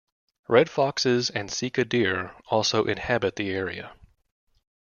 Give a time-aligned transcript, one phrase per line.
[0.47, 3.93] Red foxes and sika deer also inhabit the area.